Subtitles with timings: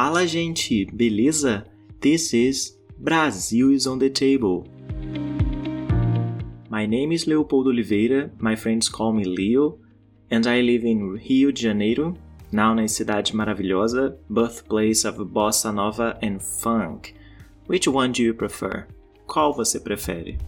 [0.00, 1.66] Fala, gente, beleza?
[2.00, 4.64] This is Brazil is on the table.
[6.70, 9.80] My name is Leopoldo Oliveira, my friends call me Leo,
[10.30, 12.16] and I live in Rio de Janeiro,
[12.52, 17.16] now na cidade maravilhosa, birthplace of bossa nova and funk.
[17.66, 18.86] Which one do you prefer?
[19.26, 20.38] Qual você prefere?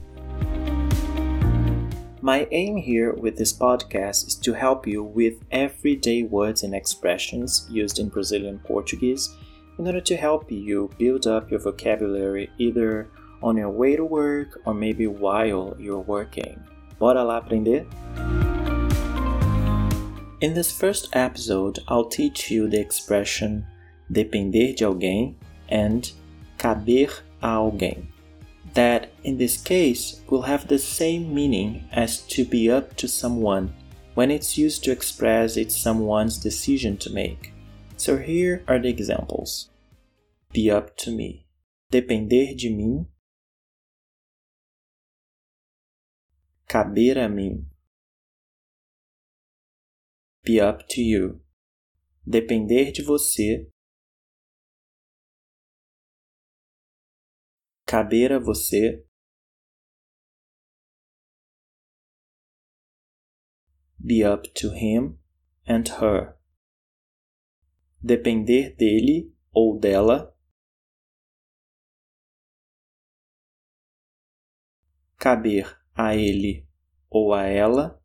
[2.23, 7.67] My aim here with this podcast is to help you with everyday words and expressions
[7.71, 9.35] used in Brazilian Portuguese
[9.79, 13.09] in order to help you build up your vocabulary either
[13.43, 16.63] on your way to work or maybe while you're working.
[16.99, 17.87] Bora lá aprender?
[20.43, 23.65] In this first episode, I'll teach you the expression
[24.13, 25.37] depender de alguém
[25.71, 26.13] and
[26.59, 28.09] caber a alguém
[28.75, 33.75] that in this case will have the same meaning as to be up to someone
[34.15, 37.53] when it's used to express it's someone's decision to make.
[37.97, 39.71] So here are the examples.
[40.53, 41.47] Be up to me.
[41.91, 43.07] Depender de mim.
[46.69, 47.67] Caber a mim.
[50.45, 51.41] Be up to you.
[52.29, 53.67] Depender de você
[57.91, 59.05] caber a você
[63.99, 65.19] be up to him
[65.67, 66.39] and her.
[68.01, 70.33] Depender dele ou dela.
[75.19, 76.69] Caber a ele
[77.11, 78.01] ou a ela.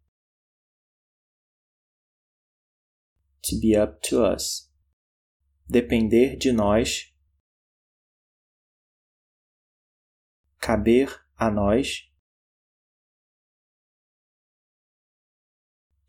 [3.44, 4.68] To be up to us.
[5.70, 7.15] Depender de nós
[10.66, 12.12] caber a nós.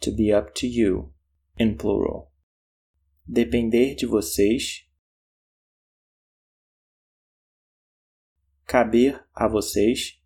[0.00, 1.12] To be up to you,
[1.58, 2.32] in plural.
[3.28, 4.88] Depender de vocês.
[8.66, 10.18] Caber a vocês.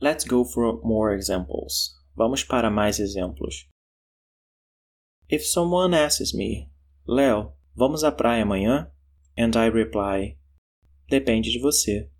[0.00, 1.96] Let's go for more examples.
[2.16, 3.68] Vamos para mais exemplos.
[5.28, 6.72] If someone asks me,
[7.06, 8.90] Léo, vamos à praia amanhã?
[9.36, 10.38] And I reply,
[11.08, 12.10] depende de você.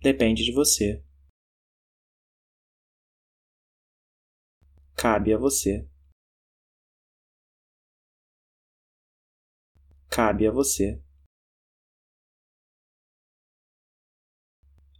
[0.00, 1.04] Depende de você.
[4.96, 5.86] Cabe a você.
[10.08, 11.02] Cabe a você.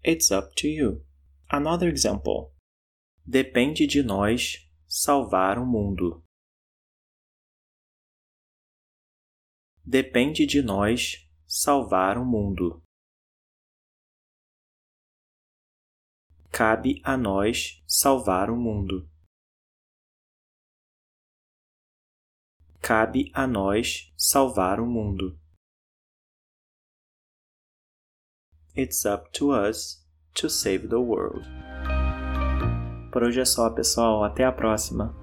[0.04, 1.04] It's up to you.
[1.48, 2.52] Another example.
[3.24, 6.24] Depende de nós salvar o mundo.
[9.84, 12.82] Depende de nós salvar o mundo.
[16.50, 19.08] Cabe a nós salvar o mundo.
[22.80, 25.41] Cabe a nós salvar o mundo.
[28.74, 30.02] It's up to us
[30.34, 31.44] to save the world.
[33.12, 34.24] Por hoje é só, pessoal.
[34.24, 35.14] Até a próxima.